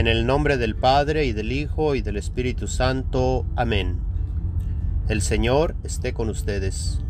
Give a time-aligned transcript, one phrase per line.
[0.00, 3.44] En el nombre del Padre y del Hijo y del Espíritu Santo.
[3.54, 4.00] Amén.
[5.10, 7.02] El Señor esté con ustedes.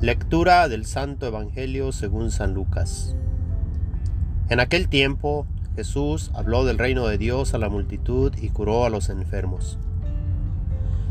[0.00, 3.14] Lectura del Santo Evangelio según San Lucas.
[4.48, 5.46] En aquel tiempo
[5.76, 9.78] Jesús habló del reino de Dios a la multitud y curó a los enfermos.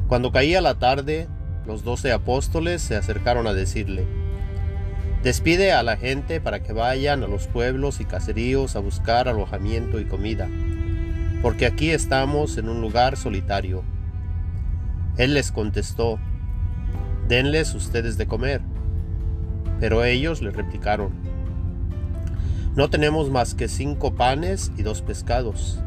[0.09, 1.29] Cuando caía la tarde,
[1.65, 4.05] los doce apóstoles se acercaron a decirle,
[5.25, 9.99] Despide a la gente para que vayan a los pueblos y caseríos a buscar alojamiento
[9.99, 10.47] y comida,
[11.41, 13.83] porque aquí estamos en un lugar solitario.
[15.17, 16.19] Él les contestó,
[17.27, 18.61] Denles ustedes de comer.
[19.79, 21.09] Pero ellos le replicaron,
[22.75, 25.79] No tenemos más que cinco panes y dos pescados,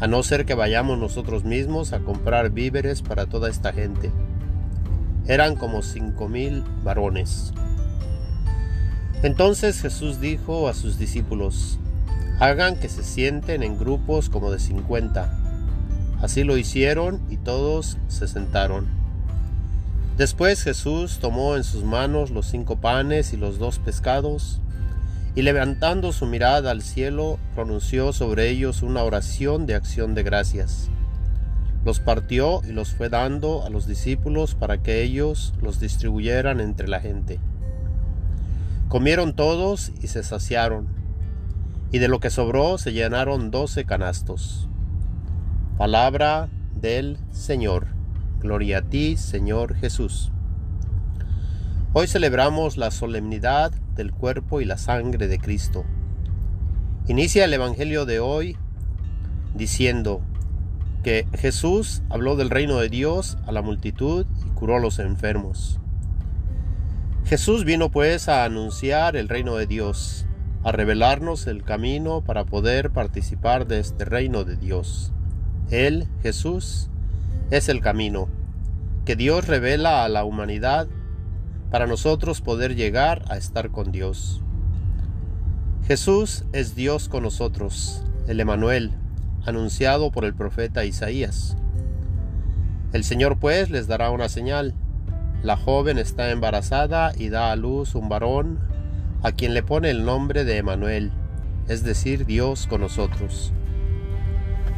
[0.00, 4.10] a no ser que vayamos nosotros mismos a comprar víveres para toda esta gente.
[5.26, 7.52] Eran como cinco mil varones.
[9.22, 11.78] Entonces Jesús dijo a sus discípulos,
[12.40, 15.38] hagan que se sienten en grupos como de cincuenta.
[16.20, 18.88] Así lo hicieron y todos se sentaron.
[20.16, 24.60] Después Jesús tomó en sus manos los cinco panes y los dos pescados,
[25.34, 30.90] y levantando su mirada al cielo, pronunció sobre ellos una oración de acción de gracias.
[31.84, 36.88] Los partió y los fue dando a los discípulos para que ellos los distribuyeran entre
[36.88, 37.38] la gente.
[38.92, 40.86] Comieron todos y se saciaron,
[41.92, 44.68] y de lo que sobró se llenaron doce canastos.
[45.78, 47.86] Palabra del Señor.
[48.38, 50.30] Gloria a ti, Señor Jesús.
[51.94, 55.86] Hoy celebramos la solemnidad del cuerpo y la sangre de Cristo.
[57.08, 58.58] Inicia el Evangelio de hoy
[59.54, 60.20] diciendo
[61.02, 65.80] que Jesús habló del reino de Dios a la multitud y curó a los enfermos.
[67.24, 70.26] Jesús vino pues a anunciar el reino de Dios,
[70.64, 75.12] a revelarnos el camino para poder participar de este reino de Dios.
[75.70, 76.90] Él, Jesús,
[77.50, 78.28] es el camino
[79.04, 80.88] que Dios revela a la humanidad
[81.70, 84.42] para nosotros poder llegar a estar con Dios.
[85.86, 88.92] Jesús es Dios con nosotros, el Emanuel,
[89.46, 91.56] anunciado por el profeta Isaías.
[92.92, 94.74] El Señor pues les dará una señal
[95.42, 98.60] la joven está embarazada y da a luz un varón
[99.22, 101.12] a quien le pone el nombre de Emanuel,
[101.68, 103.52] es decir, Dios con nosotros.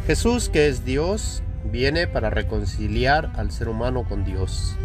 [0.06, 4.76] Jesús, que es Dios, viene para reconciliar al ser humano con Dios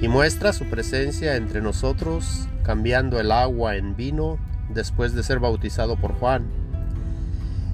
[0.00, 4.38] y muestra su presencia entre nosotros cambiando el agua en vino
[4.70, 6.46] después de ser bautizado por Juan,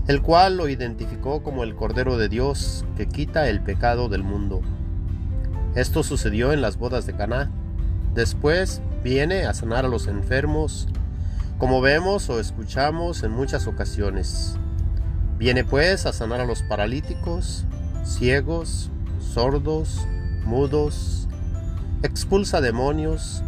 [0.06, 4.61] el cual lo identificó como el Cordero de Dios que quita el pecado del mundo.
[5.75, 7.50] Esto sucedió en las bodas de Caná.
[8.14, 10.88] Después viene a sanar a los enfermos,
[11.58, 14.56] como vemos o escuchamos en muchas ocasiones.
[15.38, 17.64] Viene pues a sanar a los paralíticos,
[18.04, 20.06] ciegos, sordos,
[20.44, 21.28] mudos,
[22.02, 23.42] expulsa demonios,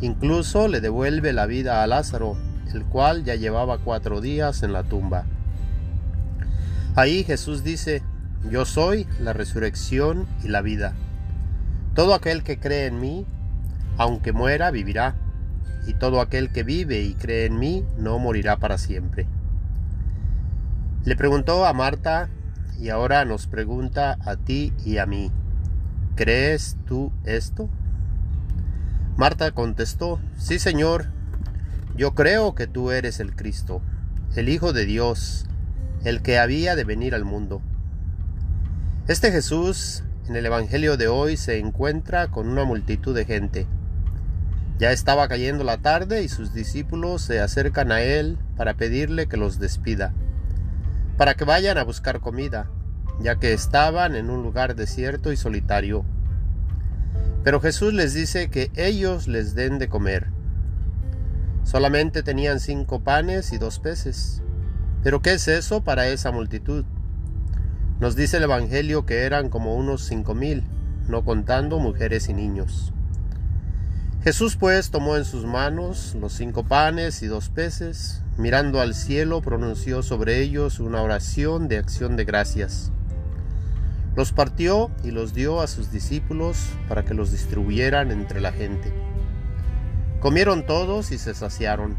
[0.00, 2.36] incluso le devuelve la vida a Lázaro,
[2.72, 5.26] el cual ya llevaba cuatro días en la tumba.
[6.94, 8.02] Ahí Jesús dice,
[8.50, 10.94] yo soy la resurrección y la vida.
[11.94, 13.26] Todo aquel que cree en mí,
[13.98, 15.14] aunque muera, vivirá,
[15.86, 19.26] y todo aquel que vive y cree en mí, no morirá para siempre.
[21.04, 22.28] Le preguntó a Marta
[22.78, 25.30] y ahora nos pregunta a ti y a mí,
[26.14, 27.68] ¿crees tú esto?
[29.16, 31.06] Marta contestó, sí Señor,
[31.96, 33.82] yo creo que tú eres el Cristo,
[34.34, 35.46] el Hijo de Dios,
[36.04, 37.60] el que había de venir al mundo.
[39.08, 43.66] Este Jesús en el Evangelio de hoy se encuentra con una multitud de gente.
[44.78, 49.36] Ya estaba cayendo la tarde y sus discípulos se acercan a él para pedirle que
[49.36, 50.12] los despida,
[51.16, 52.70] para que vayan a buscar comida,
[53.20, 56.04] ya que estaban en un lugar desierto y solitario.
[57.42, 60.28] Pero Jesús les dice que ellos les den de comer.
[61.64, 64.42] Solamente tenían cinco panes y dos peces.
[65.02, 66.84] Pero ¿qué es eso para esa multitud?
[68.02, 70.64] Nos dice el Evangelio que eran como unos cinco mil,
[71.06, 72.92] no contando mujeres y niños.
[74.24, 79.40] Jesús pues tomó en sus manos los cinco panes y dos peces, mirando al cielo
[79.40, 82.90] pronunció sobre ellos una oración de acción de gracias.
[84.16, 86.56] Los partió y los dio a sus discípulos
[86.88, 88.92] para que los distribuyeran entre la gente.
[90.18, 91.94] Comieron todos y se saciaron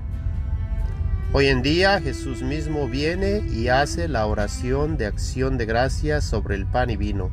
[1.36, 6.54] Hoy en día Jesús mismo viene y hace la oración de acción de gracias sobre
[6.54, 7.32] el pan y vino,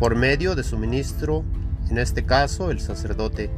[0.00, 1.44] por medio de su ministro,
[1.88, 3.48] en este caso el sacerdote.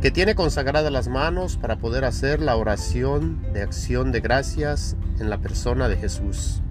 [0.00, 5.30] que tiene consagradas las manos para poder hacer la oración de acción de gracias en
[5.30, 6.62] la persona de Jesús.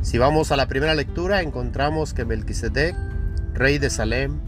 [0.00, 2.96] Si vamos a la primera lectura, encontramos que Melquisedec,
[3.52, 4.40] rey de Salem,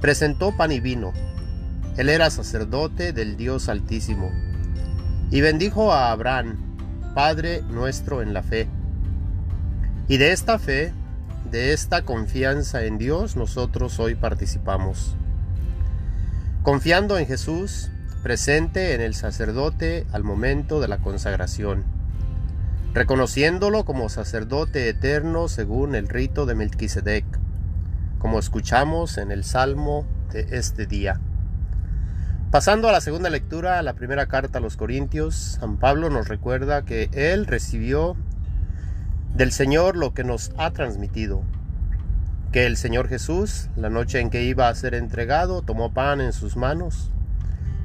[0.00, 1.12] presentó pan y vino.
[1.96, 4.49] Él era sacerdote del Dios Altísimo
[5.30, 6.58] y bendijo a Abraham,
[7.14, 8.68] Padre nuestro en la fe.
[10.08, 10.92] Y de esta fe,
[11.50, 15.16] de esta confianza en Dios, nosotros hoy participamos
[16.62, 17.90] confiando en Jesús,
[18.22, 21.84] presente en el sacerdote al momento de la consagración,
[22.92, 27.24] reconociéndolo como sacerdote eterno según el rito de Melquisedec,
[28.18, 31.18] como escuchamos en el salmo de este día.
[32.50, 36.26] Pasando a la segunda lectura, a la primera carta a los Corintios, San Pablo nos
[36.26, 38.16] recuerda que él recibió
[39.32, 41.44] del Señor lo que nos ha transmitido,
[42.50, 46.32] que el Señor Jesús, la noche en que iba a ser entregado, tomó pan en
[46.32, 47.12] sus manos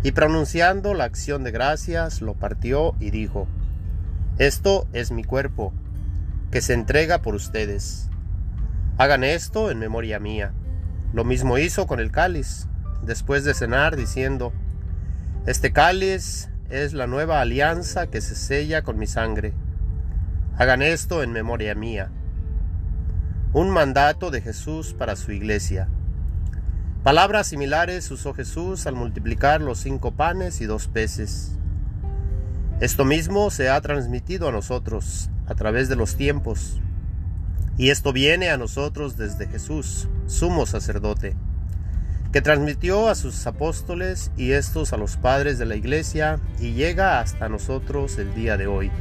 [0.01, 3.47] y pronunciando la acción de gracias, lo partió y dijo,
[4.39, 5.73] Esto es mi cuerpo,
[6.49, 8.09] que se entrega por ustedes.
[8.97, 10.53] Hagan esto en memoria mía.
[11.13, 12.67] Lo mismo hizo con el cáliz,
[13.01, 14.53] después de cenar, diciendo,
[15.45, 19.53] Este cáliz es la nueva alianza que se sella con mi sangre.
[20.57, 22.11] Hagan esto en memoria mía
[23.55, 25.87] un mandato de Jesús para su iglesia.
[27.03, 31.53] Palabras similares usó Jesús al multiplicar los cinco panes y dos peces.
[32.81, 36.81] Esto mismo se ha transmitido a nosotros a través de los tiempos,
[37.77, 41.37] y esto viene a nosotros desde Jesús, sumo sacerdote,
[42.31, 47.19] que transmitió a sus apóstoles y estos a los padres de la iglesia y llega
[47.19, 48.91] hasta nosotros el día de hoy.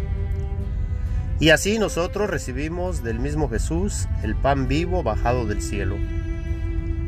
[1.41, 5.97] Y así nosotros recibimos del mismo Jesús el pan vivo bajado del cielo.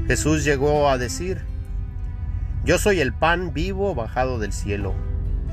[0.09, 1.41] Jesús llegó a decir,
[2.65, 4.95] Yo soy el pan vivo bajado del cielo.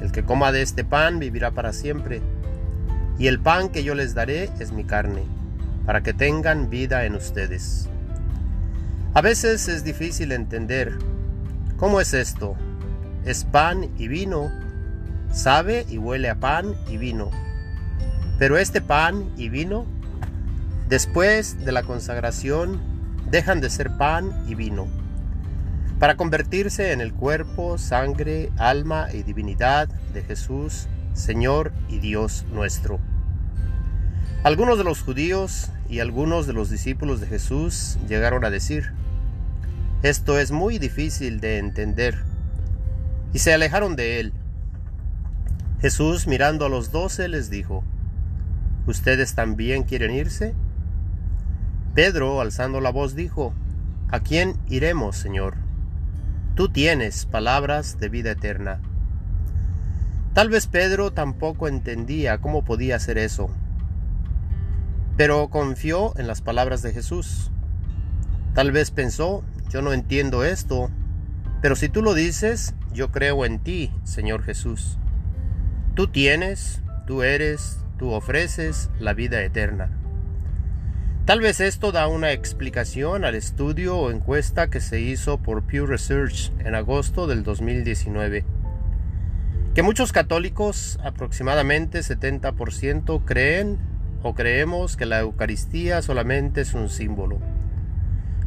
[0.01, 2.21] El que coma de este pan vivirá para siempre.
[3.19, 5.24] Y el pan que yo les daré es mi carne,
[5.86, 7.89] para que tengan vida en ustedes.
[9.13, 10.98] A veces es difícil entender,
[11.77, 12.56] ¿cómo es esto?
[13.25, 14.51] Es pan y vino,
[15.31, 17.31] sabe y huele a pan y vino
[18.39, 19.86] pero este pan y vino,
[20.89, 22.81] después de la consagración,
[23.30, 24.88] dejan de ser pan y vino,
[26.00, 33.00] para convertirse en el cuerpo, sangre, alma y divinidad de Jesús, Señor y Dios nuestro.
[34.44, 38.92] Algunos de los judíos y algunos de los discípulos de Jesús llegaron a decir,
[40.03, 42.23] esto es muy difícil de entender,
[43.31, 44.33] y se alejaron de él.
[45.79, 47.85] Jesús mirando a los doce les dijo,
[48.85, 50.53] ¿Ustedes también quieren irse?
[51.95, 53.53] Pedro, alzando la voz, dijo,
[54.09, 55.55] ¿A quién iremos, Señor?
[56.55, 58.81] Tú tienes palabras de vida eterna.
[60.33, 63.50] Tal vez Pedro tampoco entendía cómo podía hacer eso,
[65.15, 67.51] pero confió en las palabras de Jesús.
[68.53, 70.89] Tal vez pensó, yo no entiendo esto,
[71.62, 74.98] pero si tú lo dices, yo creo en ti, Señor Jesús.
[75.95, 79.89] Tú tienes, tú eres, tú ofreces la vida eterna.
[81.25, 85.86] Tal vez esto da una explicación al estudio o encuesta que se hizo por Pew
[85.86, 88.44] Research en agosto del 2019,
[89.74, 93.77] que muchos católicos, aproximadamente 70%, creen
[94.22, 97.39] o creemos que la Eucaristía solamente es un símbolo.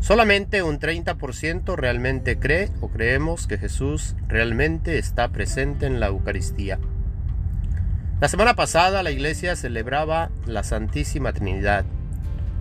[0.01, 6.79] Solamente un 30% realmente cree o creemos que Jesús realmente está presente en la Eucaristía.
[8.21, 11.85] La semana pasada la iglesia celebraba la Santísima Trinidad,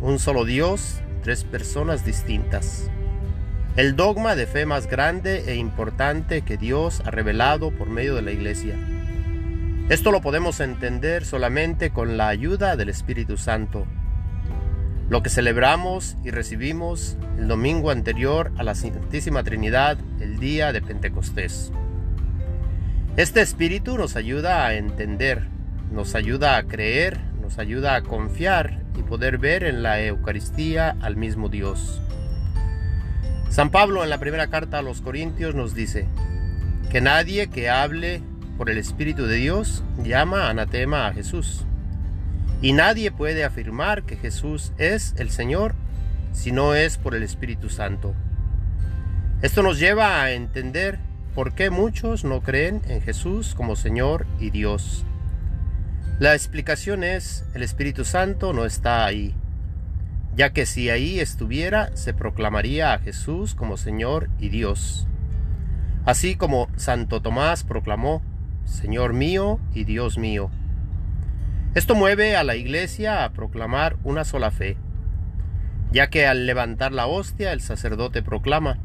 [0.02, 2.90] un solo Dios, tres personas distintas.
[3.78, 8.22] El dogma de fe más grande e importante que Dios ha revelado por medio de
[8.22, 8.76] la iglesia.
[9.90, 13.86] Esto lo podemos entender solamente con la ayuda del Espíritu Santo.
[15.08, 20.82] Lo que celebramos y recibimos el domingo anterior a la Santísima Trinidad, el día de
[20.82, 21.72] Pentecostés.
[23.16, 25.44] Este espíritu nos ayuda a entender,
[25.92, 31.18] nos ayuda a creer, nos ayuda a confiar y poder ver en la Eucaristía al
[31.18, 32.02] mismo Dios.
[33.50, 36.08] San Pablo en la primera carta a los Corintios nos dice
[36.92, 38.24] que nadie que hable
[38.58, 41.64] por el Espíritu de Dios llama anatema a Jesús.
[42.62, 45.76] Y nadie puede afirmar que Jesús es el Señor
[46.32, 48.14] si no es por el Espíritu Santo.
[49.42, 51.00] Esto nos lleva a entender
[51.36, 55.06] ¿Por qué muchos no creen en Jesús como Señor y Dios?
[56.18, 59.36] La explicación es, el Espíritu Santo no está ahí,
[60.34, 65.08] ya que si ahí estuviera, se proclamaría a Jesús como Señor y Dios.
[66.06, 68.22] Así como Santo Tomás proclamó,
[68.64, 70.50] Señor mío y Dios mío.
[71.76, 74.78] Esto mueve a la Iglesia a proclamar una sola fe,
[75.92, 78.80] ya que al levantar la hostia el sacerdote proclama,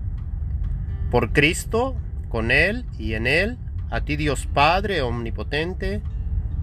[1.08, 1.94] por Cristo,
[2.28, 3.58] con Él y en Él,
[3.90, 6.02] a ti Dios Padre Omnipotente,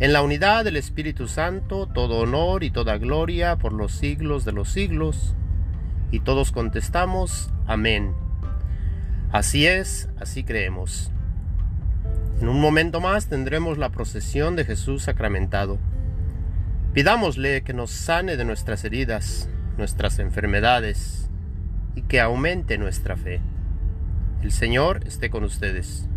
[0.02, 4.52] en la unidad del Espíritu Santo, todo honor y toda gloria por los siglos de
[4.52, 5.34] los siglos.
[6.12, 8.14] Y todos contestamos, amén.
[9.32, 11.10] Así es, así creemos.
[12.42, 15.80] En un momento más tendremos la procesión de Jesús sacramentado.
[16.98, 21.30] Pidámosle que nos sane de nuestras heridas, nuestras enfermedades,
[21.94, 23.40] y que aumente nuestra fe.
[24.42, 26.10] El Señor esté con ustedes.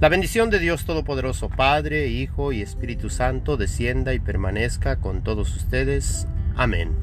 [0.00, 5.54] La bendición de Dios Todopoderoso, Padre, Hijo y Espíritu Santo, descienda y permanezca con todos
[5.54, 6.26] ustedes.
[6.56, 6.96] Amén.